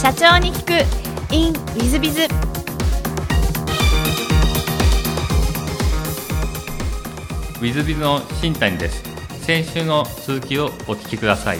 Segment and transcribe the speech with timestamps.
[0.00, 1.34] 社長に聞く。
[1.34, 9.02] In ウィズビズウィズビズの新谷です。
[9.44, 11.58] 先週の続きをお聞きください。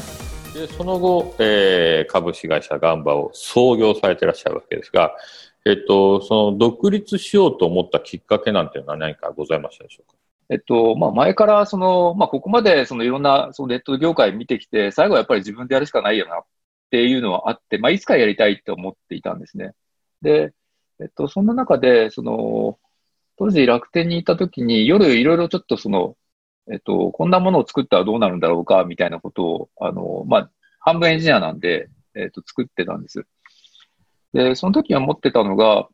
[0.54, 5.16] でその後、えー、株式会社ガンバを創業されていらっしゃるわけですが、
[5.66, 10.16] えっと、その独立しようと思ったきっかけなんていうのは何かございましたでしょうか？
[10.50, 16.44] えっと、まあ、前から、その、まあ、ここまで、そのいろんな、そのネット業界見てきて、最後はやっぱり自分でやるしかないよなっ
[16.88, 19.72] っていうのはあって、まあ、いつかやりたいって思っていたんですね。
[20.22, 20.54] で、
[21.00, 22.78] えっと、そんな中で、その、
[23.36, 26.16] 当時楽天に行った時に、夜いろいろちょっとその、
[26.72, 33.26] えっと、こんなものを作ったらどうなるんだろうか、みたいなことを、あの、まあ、半分エンジニアなんで、えっと、作ってたんです。
[34.32, 35.88] で、その時は持ってたのが、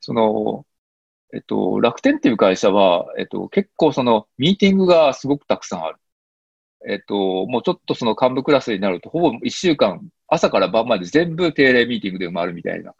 [0.00, 0.66] その、
[1.32, 5.98] えっと、楽天っていう会社は、えっと、結構その、ミーティングがすごくたくさんある。
[6.88, 7.14] えっと、
[7.46, 12.94] もうちょっとその幹部クラスになると、ほぼ一週間、朝から晩まで全部定例ミーティングで埋まるみたいな。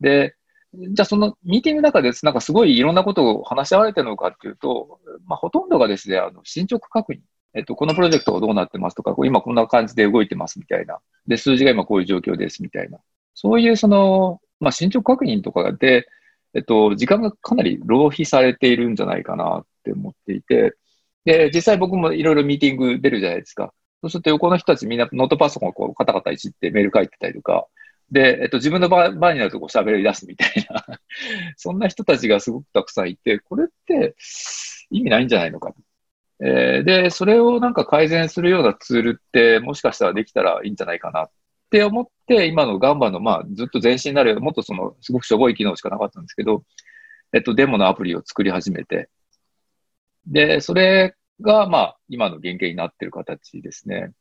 [0.00, 0.36] で、
[0.72, 7.20] じゃあそのミーティングの中で、なんかすごいいろんなことを話し合われてるのかっていうと、まあほとんどがですね、あの、進捗確認。
[7.54, 10.98] えっと、このプロジェクトがどうなってますとか、今こんな感じで動いてますみたいな。
[11.26, 12.98] で、数字が今こういう状況ですみたいな。
[13.34, 16.08] そういうその、まあ進捗確認とかで、
[16.54, 20.76] えっと、時間がかなり浪費されているんじゃないかなって思っていて、
[21.24, 23.72] で、実際僕もいろいろミーティング出るじゃないですか。
[24.04, 27.66] そうすると横の人たちみんなノートパソコンをこうカタカタいじってメール書いてたりとか、
[28.10, 30.84] で、えっと、自分の場場になるとこう喋り出すみたいな。
[31.56, 34.14] そんな人たちがすごくたくさんいて、これって
[34.90, 35.74] 意味ないんじゃないのか。
[36.42, 41.30] えー、で、それをなんか改善するようなツールってもしかしたらできたらいいんじゃないかなっ
[41.70, 46.62] て思って、今のガンバのまあずっと前身になる、もっとそのすごくしょぼい機能しかなかったんですけど、
[47.32, 49.08] えっと、デモのアプリを作り始めて、
[50.26, 54.12] で、それがまあ今の原型になってる形ですね。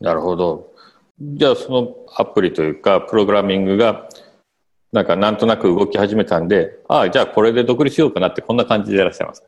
[0.00, 0.72] なるほど。
[1.20, 4.08] じゃあそのアプリというか、プログラミングが、
[4.92, 9.44] なんかなんとなく動き始めたんで、ああ、じゃあこれで独立しようかなってこんな感じでいらっしゃいます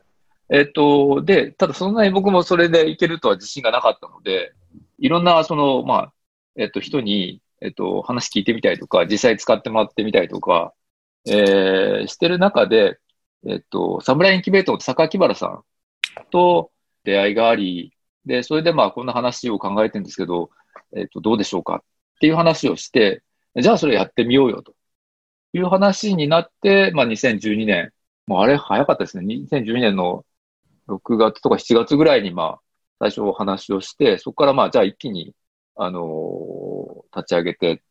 [0.49, 4.53] えっと、で、ただそんなに僕もそれでいけるとは自信がなかったので、
[4.97, 6.13] いろんなその、まあ、
[6.55, 10.73] えっと、人に、えっと、話聞いてみたりとか、実際使ってもらってみたりとか、
[11.27, 12.97] えー、してる中で、
[13.45, 15.63] えっと、サムライインキュベートの坂木原さん
[16.31, 16.71] と
[17.07, 17.93] 出会いがあり、
[18.25, 20.49] で、それでまあこんな話を考えてるんですけど、
[20.93, 21.79] えっ、ー、と、どうでしょうかっ
[22.19, 23.23] ていう話をして、
[23.55, 24.75] じゃあそれやってみようよと
[25.53, 27.93] いう話になって、まあ2012年、
[28.27, 29.35] もうあれ早かったですね。
[29.35, 30.25] 2012年の
[30.89, 32.61] 6月とか7月ぐらいにまあ
[32.99, 35.33] 最初お話をして、そこからまあじゃあ一気に、
[35.75, 37.83] あのー、立ち上げて、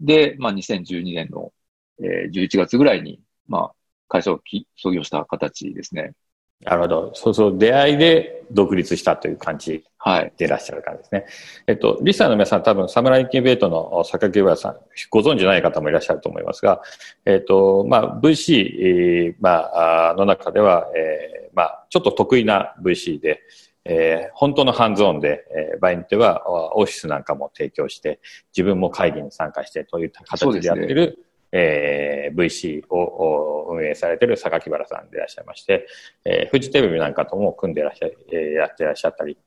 [0.00, 1.52] で、まあ2012年の、
[2.00, 3.74] えー、11月ぐらいに、まあ
[4.08, 4.40] 会社を
[4.76, 6.14] 創業した形ですね。
[6.62, 7.10] なるほど。
[7.14, 9.84] そうそう、出会いで独立したという感じ
[10.36, 11.20] でいらっしゃる感じですね。
[11.20, 11.28] はい、
[11.68, 14.76] えっと、リスナーの皆さん多分、サムライキンベートの榊原さん、
[15.10, 16.80] ご存知ない方もいらっしゃると思いますが、
[17.26, 23.42] えっと、まあ、VC、えー、まあ、の中では、えー、まあ、ちょっと得意な VC で、
[23.86, 25.44] えー、本当のハンズオンで、
[25.74, 28.20] えー、場合によっては、オフィスなんかも提供して、
[28.56, 31.18] 自分も会議に参加してという形でやってる、
[31.56, 35.86] えー、VC を運営されている榊原さんでいらっしゃいまして、
[36.24, 39.38] えー、フジテレビなんかとも組んでいらっしゃ、えー、やっていらっしゃったり、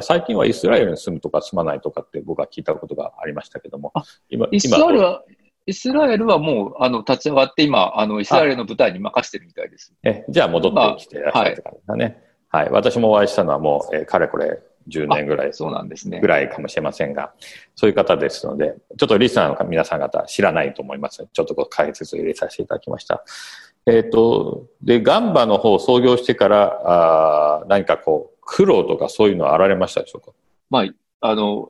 [0.00, 3.92] 最近はイスラエルに住むとか住まないとかって僕は聞いたことがありましたけども、
[4.28, 5.24] 今、イスラエルは、
[5.66, 9.92] イスラエルはもう、あの、立ち上がって今、あの、イスラエルの舞台に任せてるみたいです。
[10.04, 12.22] え、じゃあ戻ってきていらっしゃるって感じだね。
[12.48, 12.72] はい、はい。
[12.72, 16.20] 私もお会いしたのはもう、えー、かれこれ10年ぐらい、そうなんですね。
[16.20, 17.32] ぐらいかもしれませんが、
[17.76, 23.24] そういう方ですので、ちょっとリスナーの皆さん方知らないと思いますちょっとこう解説を入れさせていただきました。
[23.86, 30.32] えっ、ー、と、で、ガンバの方を創業してから、あ何かこう、苦労とかそういうのはあられましたでしょうか？
[30.68, 30.84] ま
[31.20, 31.68] あ、あの、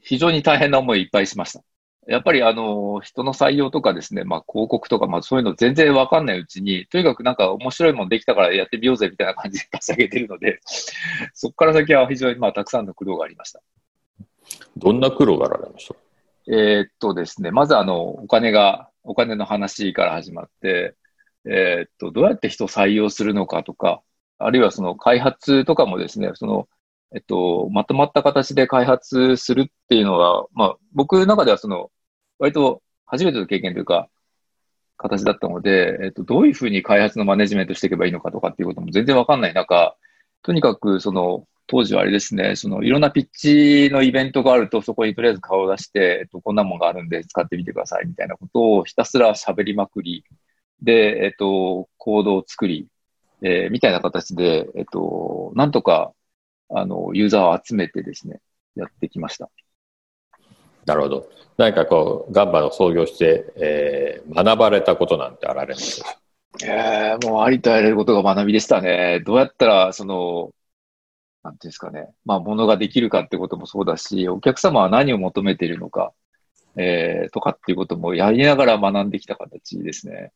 [0.00, 1.62] 非常に大変な思いいっぱいしました。
[2.08, 10.60] やっぱりあの、人の採用とかですね、まあ広告とか、まあそういうの全然わかんないうちに、とにかくなんか面白いもんできたからやってみようぜみたいな感じで立ち上げてるので、
[11.32, 13.60] そこから先は非常にまあたくさんの苦労がありました。
[14.76, 15.94] どんな苦労があられました？
[16.48, 20.96] えー、っとですね、まずあの、お金が、お金の話から始まって、
[21.44, 24.02] えー、っと、どうやって人を採用するのかとか、
[24.38, 26.68] あるいはその開発とかもですね、その
[27.14, 31.90] えっと、まとまった形で開発するっていうのは、まあ、僕の中ではその、
[32.38, 34.08] 割と初めての経験というか、
[34.96, 39.96] 形だったので、えっと、どういうふうに開発のマネジメントしていけばいいのかとかっていうことも全然わかんない中、
[40.42, 50.24] とにかく、その、当時はあれですね、その、いろんなピッチのイベントがあると、そこにとりあえず顔を出して、えっと、こんなもんがあるんで使ってみてくださいみたいなことをひたすら喋りまくり、
[50.82, 52.88] で、えっと、コードを作り、
[53.42, 56.12] えー、みたいな形で、えっと、なんとか
[56.74, 58.40] あの、ユーザーを集めてですね、
[58.74, 59.50] やってきました。
[60.86, 61.28] なるほど。
[61.56, 66.66] 何かこう、ガンバを創業して、えー、学ばれたことなんてあられるんでしょうか？
[66.66, 69.20] ええー、もうありとあらゆることが学びでしたね。
[69.24, 70.50] どうやったら、その、
[71.44, 72.08] なんていうんですかね。
[72.24, 76.12] まあ、ものができるかってこともそうだし、お客様は何を求めているのか、
[76.76, 80.32] えー、とかっていうこともやりながら学んできた形ですね。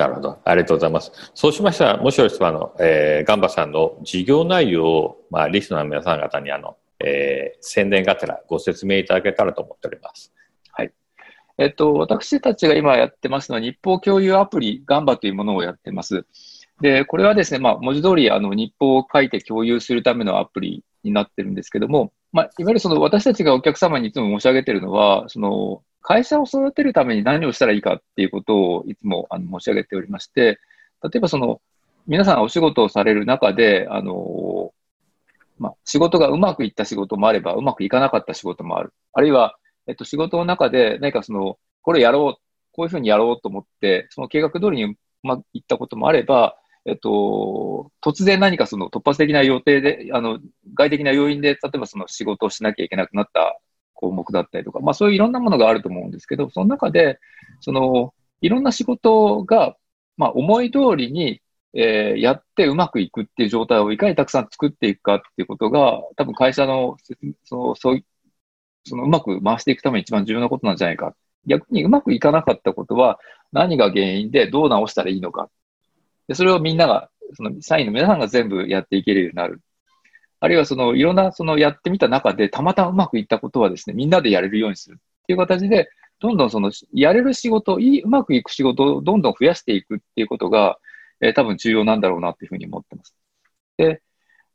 [0.00, 0.38] なるほど。
[0.46, 1.12] ありがとうございます。
[1.34, 10.32] そうしましたら、もしよろしければ、あの、えー、ガンバさんの事業内容を、まあ、リスナーの皆さん方に、あの、えー、宣伝がてらご説明いただけたらと思っております。
[10.72, 10.92] はい。
[11.58, 16.24] えっと、私たちが今やってますのは、日報共有アプリ、ガンバというものをやってます。
[16.80, 30.58] で、これはですね、まあ、文字通り、あの、日報を書いて共有するためのアプリになってるんですけども、まあ、いわゆるその私たちがお客様にいつも申し上げてるのは、その、会社を育てるために何をしたらいいかっていうことをいつもあの申し上げておりまして、
[31.04, 31.60] 例えばその、
[32.08, 34.72] 皆さんお仕事をされる中で、あの、
[35.60, 38.92] まあ、仕事がうまくいった仕事もあれば、うまくいかなかった仕事もある。
[39.12, 39.54] あるいは、
[39.86, 42.42] えっと、仕事の中で何かその、これやろう、
[42.72, 50.40] こういうふうにやろうと思って、その計画通りにうまくいったこともあれば、えっと、突然何かその突発的な予定で、あの、
[50.74, 53.60] 外的な要因で、例えばその仕事をしなきゃいけなくなった
[54.00, 57.18] 項目だったりとか、まあそういういろんなものがあると思うんですけど、その中で、
[57.60, 59.76] その、いろんな仕事が、
[60.16, 61.40] まあ思い通りに、
[61.74, 66.96] えー、やってうまくいくっていう状態をいかにたくさん作っていくかっていうことが、多分会社の、
[67.44, 68.00] その、そう、
[68.84, 71.14] そのうまく回していくために一番重要なことなんじゃないか。
[71.46, 73.18] 逆にうまくいかなかったことは
[73.52, 75.50] 何が原因でどう直したらいいのか。
[76.28, 79.60] で、それをみんなが、その社員の皆さんが全部やっていけるようになる。
[80.40, 90.78] あるいはそのいろんなそのやってみた中でたまたまうまくいったことはですね、みんなでやれるようにするっていう形で、どんどんそのやれる仕事、いい、うまくいく仕事をどんどん増やしていくっていうことが、
[91.20, 93.14] えー、多分重要なんだろうなっていうふうに思ってます。
[93.76, 94.02] で、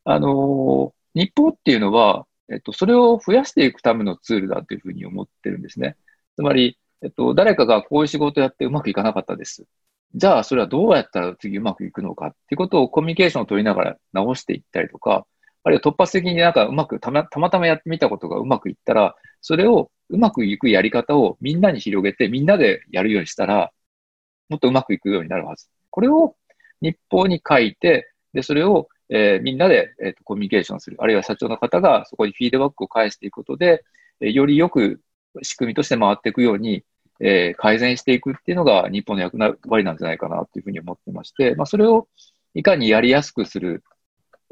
[0.04, 5.98] あのー、日報っていうのは、えっと、それを増やしていくためのツールだというふうに思ってるんですね。
[6.36, 9.66] つまり、えっと、誰かがこういう仕事やってうまくいかなかったです。
[10.14, 15.26] じゃあ、それはどうやったら次うまくいくのかっていうことをコミュニケーションを取りながら直していったりとか、
[15.66, 23.72] あるいは突発的になんかうまくたま、たまたまやってみたことがうまくいったら、それをうまくいくやり方をみんなに広げて、みんなでやるようにしたら、
[24.48, 25.68] もっとうまくいくようになるはず。
[25.90, 26.36] これを
[26.82, 30.98] 日報に書いて、で、それを、えー、みんなで、えーと、コミュニケーションする。
[31.00, 33.84] あるいは社長の方がそこにフィードバックを返していくことで、
[34.22, 35.02] えー、よりよく
[35.42, 36.84] 仕組みとして回っていくように、
[37.20, 42.08] えー、改善していくっていうのが日本の役割なんじゃないかなというふうに思ってまして、まあ、それを
[42.54, 43.84] いかにやりやすくする、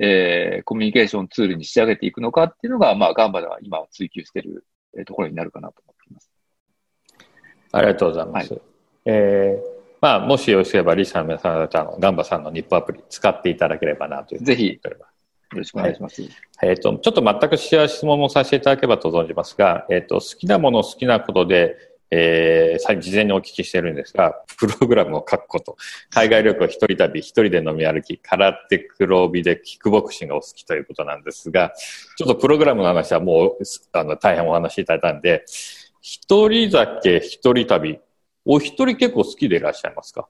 [0.05, 4.65] えー、コミュニケーションツールに仕上げていくのかっていうのが、まあ、ガンバでは今追求している
[5.05, 6.29] ところになるかなと思っています。
[7.71, 8.53] ありがとうございます。
[8.53, 8.61] はい、
[9.05, 14.79] えーまあ、もしよろしければ、リーさんの皆さん方のガンバさんの日報アプリ使っていただければなというぜひ、よ
[15.53, 16.21] ろしくお願いします。
[16.21, 16.31] はい、
[16.63, 21.77] えっ、ー、と、ちょっと全く質問もさせていただければと存じますが、えっ、ー、と、好きなもの好きなことで、
[22.15, 25.75] えー、事前にお聞きしてるんですが、 プログラムを書くこと、
[26.11, 31.73] 海外旅行一人旅、一人で飲み歩き、空手黒帯でキックボクシングがお好きということなんですが、
[32.17, 33.63] ちょっとプログラムの話はもう、
[33.93, 35.43] あの、大変お話しいただいたんで、
[36.01, 37.99] 一人酒、一人旅、
[38.45, 40.27] お一人結構好きでいらっしゃいますか？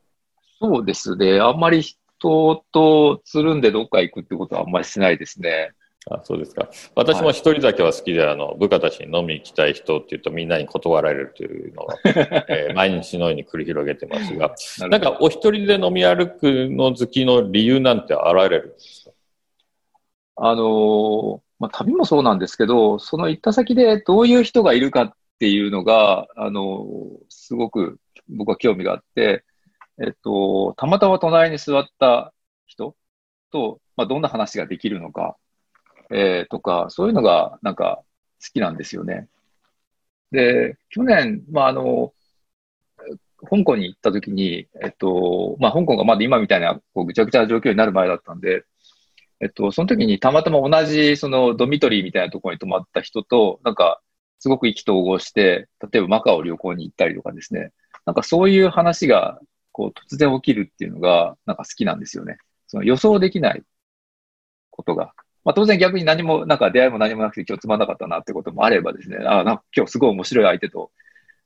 [0.62, 1.40] そうですね。
[1.42, 5.72] あんまり人とつるんでどっか行くってことはあんまりしないですね。
[6.10, 6.70] あそうですか。
[6.96, 11.88] 私も一人だけは好きで、あの、部下たちに飲み行きたい人って言うとみんなに断られるというのを、
[12.50, 14.54] えー、毎日のように繰り広げてますが、
[14.90, 19.12] なんかお一人で飲み歩くの好きの理由なんてあられるんですか？
[20.36, 29.46] あのー、まあ、旅もそうなんですけど、その行った先でどういう人がいるかっていうのが、あのー、すごく僕は興味があって、
[30.02, 32.34] えっと、たまたま隣に座った
[32.66, 32.96] 人
[33.52, 35.38] と、まあ、どんな話ができるのか、
[36.14, 38.04] えー、とか、そういうのがなんか
[38.42, 39.28] 好きなんですよね。
[40.32, 42.14] で、去年、まあ、あの、
[43.50, 48.64] 香港に行った時に、えっと、まあ、香港がまだ今みたいな、こう、ぐちゃぐちゃな状況になる前だったんで、
[49.42, 54.02] えっと、その時にたまたま同じ、その、ドミトリーみたいなところに泊まった人と、なんか、
[54.40, 57.72] すごく意気投合して、例えばマカオ旅行に行ったりとかですね、
[58.06, 59.40] なんかそういう話が、
[59.72, 62.38] こう、突然起きるっていうのが、なんか好きなんですよね。
[62.68, 63.64] その予想できない
[64.70, 65.14] ことが。
[65.44, 70.92] まあ当然逆に何も、なんか出会いも何もなくて今日つまんなかったなってこともあればですね、ああ、なんか今日すごい面白い相手と、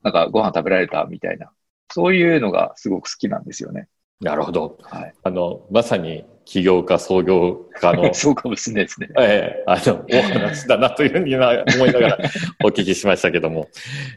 [0.03, 1.51] なんかご飯食べられたみたいな、
[1.91, 3.87] そういうのがすごく好きなんですよね。
[4.19, 4.77] なるほど。
[4.81, 5.13] はい。
[5.23, 8.11] あの、まさに起業家、創業家の。
[8.15, 9.09] そうかもしれないですね。
[9.19, 12.17] ええあの、お話だなというふうに思いながら
[12.65, 13.67] お聞きしましたけども。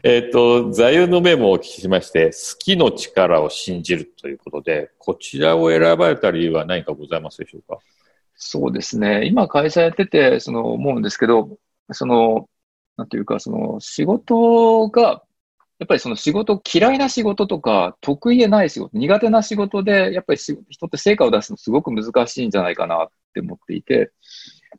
[0.03, 7.77] えっ、と、座右の銘もお聞きしまして、好きの力を信じるということで、こちらを選ばれた理由は何かございますでしょうか？
[8.43, 9.27] そうですね。
[9.27, 11.59] 今会社やってて、その思うんですけど、
[11.91, 12.49] その、
[12.97, 15.23] なんていうか、その仕事が、
[15.77, 20.55] やっぱりその仕事、嫌いな仕事とか、得意でない仕事、苦手な仕事で、やっぱり人
[20.87, 24.11] って成果を出すのすごく難しいんじゃないかなって思っていて、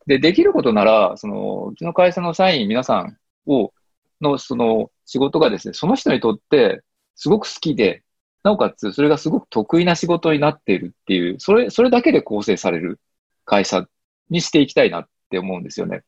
[0.07, 3.17] で、できることなら、その、うちの会社の社員皆さん
[3.47, 3.73] を、
[4.21, 6.83] の、その、仕事がですね、その人にとって、
[7.15, 8.03] すごく好きで、
[8.43, 12.99] なおかつ、それがすごく得意な仕事になっているっていう、それ、それだけで構成される
[13.45, 13.87] 会社
[14.31, 16.03] にしていきたいなって思うんですよね。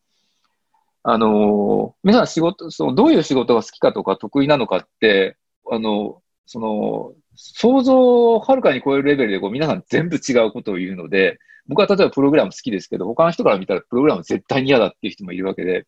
[1.03, 5.37] あの、皆さん仕事、その、どういう仕事が好きかとか得意なのかって、
[5.71, 15.87] あの、その、想像をはるかに超えるレベルでこう皆さん全部違うことを言うので、僕は例えばプログラム好きですけど、他の人から見たらプログラム絶対に嫌だっていう人もいるわけで、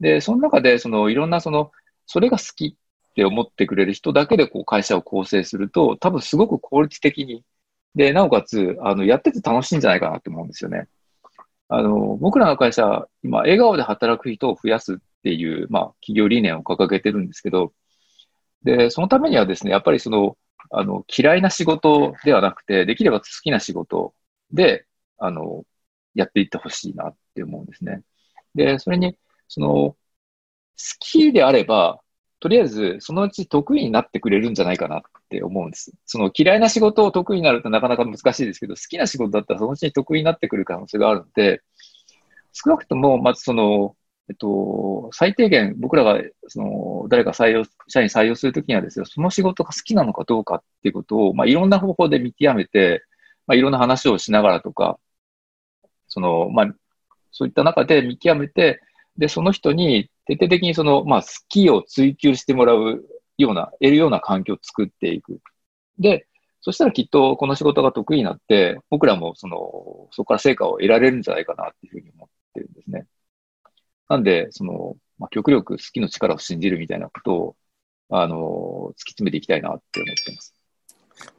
[0.00, 1.72] で、その中で、その、いろんな、その、
[2.06, 7.44] それが好きって思ってくれる人だけで、こう、会社を構成すると、多分すごく効率的に、
[7.94, 10.88] で、なおかつ、あの、やってて楽しいんじゃないかなって思うんですよね。
[11.68, 17.72] あの、僕らの会社、今、笑顔で働く人を増やすっていう、まあ、企業理念を掲げてるんですけど、
[18.62, 20.36] で、そのためにはですね、やっぱりその、
[20.70, 24.14] あの、嫌いな仕事ではなくて、できれば好きな仕事
[24.52, 24.86] で、
[25.18, 25.64] あの、
[26.14, 28.02] やっていってほしいなって思うんですね。
[28.54, 29.16] で、それに、
[29.48, 29.96] その、好
[31.00, 32.00] きであれば、
[32.40, 35.92] とりあえず、そのうち得意になってくれるんじゃないかなって思うんです。
[36.06, 41.62] その嫌いな仕事を得意になるとなかなか難しいですけど、好きな仕事だったらそのうちに得意になってくる可能性があるので、
[42.52, 43.96] 少なくとも、まずその、
[44.30, 53.04] えっと、最低限僕らが、その、誰か採用、社員採用するときにはですよ、その仕事が好きなのかどうかっていうことを、まあ、いろんな方法で見極めて、
[53.46, 54.98] まあ、いろんな話をしながらとか、
[56.08, 56.74] その、まあ、
[57.30, 58.82] そういった中で見極めて、
[59.18, 63.04] で、その人に徹底的にその、まあ、好きを追求してもらう
[63.36, 65.40] ような、得るような環境を作っていく。
[65.98, 66.26] で、
[66.60, 69.56] そしたらきっとこの仕事が得意になって、僕らもその、
[70.12, 73.06] そこから成果を得られるんじゃないかなっていうふうに思ってるんですね。
[74.08, 77.56] なんで、その、まあ、極力好きの力を信じるみたいなことを、
[78.10, 80.57] あの、突き詰めていきたいなって思ってます。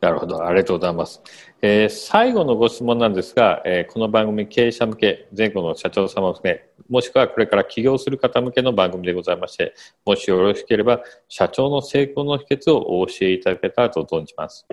[0.01, 0.45] なるほど。
[0.45, 1.21] ありがとうございます。
[1.61, 9.73] えー、最後のご質問なんですが、えー、この番組経営者向け、全国の社長様向け、もしくはこれから起業する方向けの番組でございまして、
[10.05, 14.65] もしよろしければ、社長の成功の秘訣をお教えいただけたらと存じます。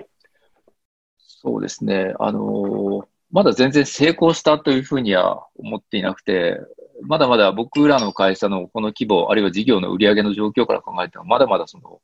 [1.17, 2.13] そうですね。
[2.19, 6.59] あのー、まだ全然成功したというふうには思っていなくて、
[7.03, 11.99] まだまだ僕らの会社のこの規模、あるいは事業の売り上げの状況から考えても、まだまだその、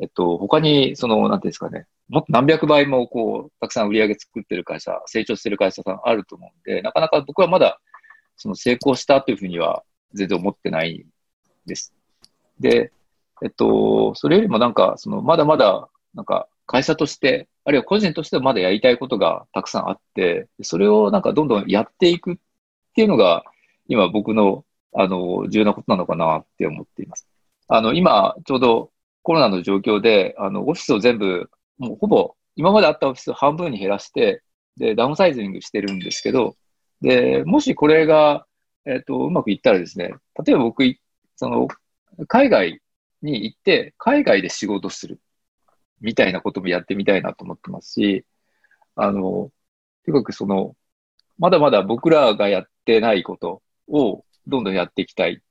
[0.00, 7.80] えっと、他に、その、なんていうんですかね、もっと何百倍も、こう、たくさん売り上げ作ってる会社、成長してる会社さんあると思うんで、なかなか僕はまだ、
[8.36, 9.82] その成功したというふうには
[10.14, 11.06] 全然思ってない
[11.66, 11.92] です。
[12.58, 12.92] で、
[13.42, 22.36] えっと、それよりもなんか、その、まだまだ、なんか、会社として、あるいは個人としてはまだやりたいことがたくさんあって、それをなんかどんどんやっていくっ
[22.94, 23.44] ていうのが、
[23.86, 24.64] 今僕の、
[24.94, 27.28] あの、重要なことなのかなって思っています。
[27.68, 28.90] あの、今、ちょうど
[29.22, 34.42] コロナの状況で、あの、オフィスを全部、もうほぼ、今まであったオフィスを半分に減らして、
[34.76, 36.56] で、ダウンサイズングしてるんですけど、
[37.00, 38.46] で、もしこれが、
[38.86, 40.82] えっ、ー、と、うまくいったらですね、例えば僕、
[41.36, 41.68] その、
[42.28, 42.80] 海外
[43.22, 45.20] に行って、海外で仕事する、
[46.00, 48.24] みたいなこともやってみたいなと思ってますし、
[48.96, 49.52] あの、と
[50.08, 50.76] にかくその、
[51.38, 55.42] まだまだ僕らがやってないことをどんどんやっていきたい。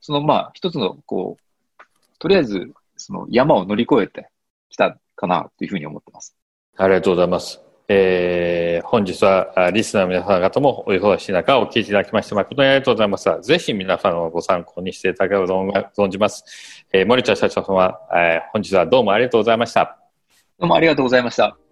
[0.00, 1.82] その、まあ、一つの、こう、
[2.18, 4.28] とりあえず、その山を乗り越えて
[4.70, 6.36] きたかなというふうに思ってます。
[6.76, 7.60] ありがとうございます。
[7.88, 13.28] えー、本日はリスナーの皆様方もお忙しい中お聞きいただきまして誠にありがとうございます。
[13.42, 16.86] ぜひ皆さんをご参考にしていただければと存じます。
[16.92, 19.98] えー、森田社長様、えー、本日はどうもありがとうございました。
[20.58, 21.71] どうもありがとうございました。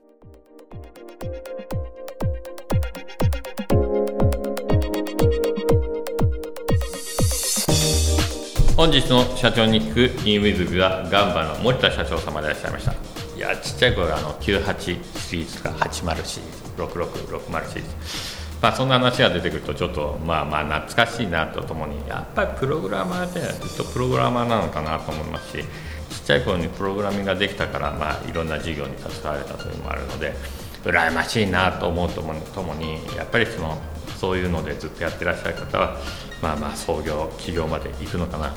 [8.80, 12.92] 本日の社長に聞くインウィズビはガンバの森田社長様でいらっしゃいました。
[13.36, 17.90] いやちっちゃい頃あの98シリーズとか80シリーズ6660シリーズ。
[18.62, 30.32] まあそんな話が出てくるとちょっとまあまあ懐かしいなとともにやっぱりプログラマーでずっとプログラマーなのかなと思いますしちっちゃい頃にプログラミングができたからまあいろんな事業に携われたというのもあるので
[30.84, 33.76] 羨ましいなと思うとともにやっぱりその
[34.20, 35.96] そういうのでずっとやってらっしゃる方は
[36.42, 38.52] まあまあ創業起業まで行くのかな。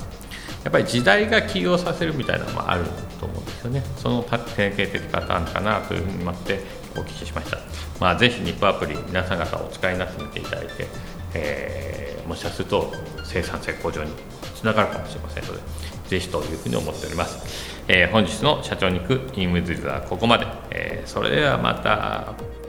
[0.63, 2.85] やっぱり時代が起業させるみたいなのもある
[3.19, 3.83] と思うんですよね。
[3.97, 6.61] その典型的パターンかなというふうに思って
[6.95, 7.57] お聞きしました、
[7.99, 10.87] まあ、ぜひニップアプリ皆さん方お使いになってみていただいて、
[11.33, 12.93] えー、もしかすると
[13.23, 14.11] 生産性向上に
[14.55, 15.59] つながるかもしれませんので
[16.07, 22.62] ぜひというふうに思っております、えー、本日の社長に行くインウィズはここまで、えー、それではまた。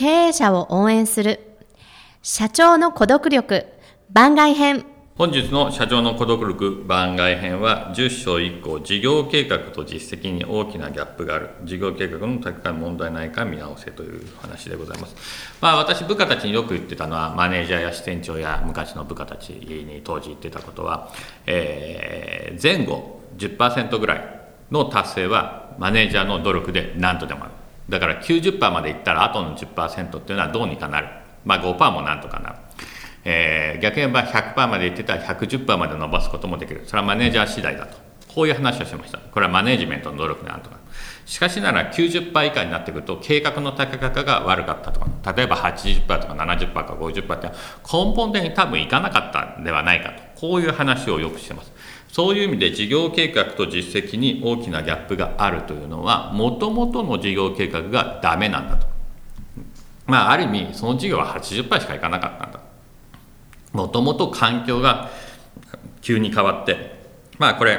[0.00, 1.40] 経営者を応援する。
[2.22, 3.66] 社長の孤独力。
[4.08, 4.86] 番外編。
[5.18, 6.82] 本日の社長の孤独力。
[6.86, 11.50] 番外編は10章1項事業計画と実績に大きなギャップがある。
[11.64, 15.14] 事業計画の高い問題ないか見直せという話でございます、
[15.60, 21.12] まあ、私部下たちによく言ってたのはマネージャーや支店長や昔の部下たちに当時言ってたことは、
[21.44, 24.40] えー、前後10%ぐらい
[24.70, 27.59] の達成はマネージャーの努力で何とでもある。
[27.90, 31.08] だから90%までいったらあとの10%っていうのはどうにかなる。
[31.44, 32.56] まあ5%もなんとかなる。
[33.24, 36.84] えー、逆に言えば100%までいってたら110%まで伸ばすこともできる。
[36.86, 37.98] それはマネージャー次第だと。
[38.32, 39.18] こういう話をしました。
[39.18, 40.76] これはマネージメントの努力なんとか。
[41.26, 45.32] しかしながら90%以下になってくると計画の高方が悪かったとか。
[45.34, 47.48] 例えば80%とか70%か50%って
[47.92, 50.29] 根本的に多分いかなかったんではないかと。
[50.40, 51.70] こういう話をよくしてます。
[52.08, 58.86] そういう意味で事業計画と実績に大きなギャップがあるというのはもともとの事業計画がダメなんだと。
[60.06, 62.60] まあある意味その事業は80%しかいかなかったんだ。
[63.72, 65.10] もともと環境が
[66.00, 66.98] 急に変わって
[67.38, 67.78] まあこれ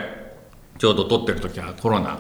[0.77, 2.20] ちょうど撮ってる時はコロナ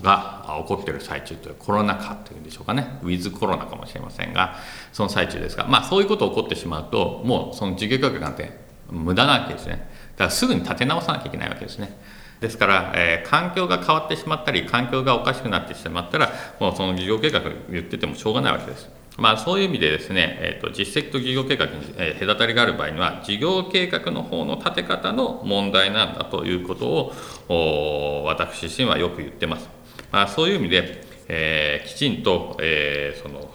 [0.00, 2.98] が起こってる最中というコロナ禍というんでしょうかね。
[3.02, 4.56] ウィズコロナかもしれませんが
[4.92, 8.59] その最中ですがまあそういうことが起こってしまうともうその事業計画なんて
[8.90, 9.72] 無駄なわけですね。
[9.72, 11.96] だからすぐに立て直さなきゃいけないわけですね。
[12.40, 18.88] ですから、えー、環境が変わってしまったり環境がおかしくなってしまったらもうその事業計画言っててもしょうがないわけです。
[19.18, 27.12] まあ、そういう意味でですね、えーと、実績と事業計画に、え、隔たりがある場合には事業計画の方の立て方の問題なんだということ
[27.48, 29.68] を私自身はよく言ってます。
[30.10, 33.50] まあ、そういう意味で、えー、きちんと、えー、その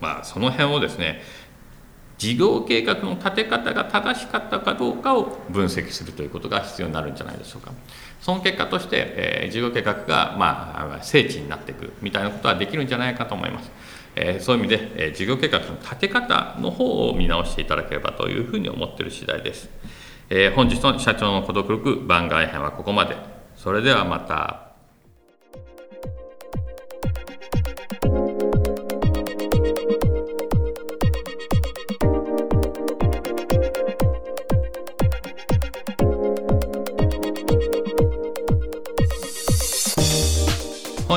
[0.00, 1.22] まあ、その辺をですね
[2.18, 7.72] 事業計画の立て方が正しかったかどうかを分析するということが必要になるんじゃないでしょうか。
[8.20, 13.70] その結果として、えー、事業計画が、まあ、聖地になっていくみたいなことはできるんじゃないかと思います。
[14.20, 19.70] えそういう意味で、え事業計画の立て方の方を見直していただければというふうに思っている次第です。
[20.28, 23.16] え本日の社長の孤独力番外編はここまで。
[23.56, 24.67] それではまた。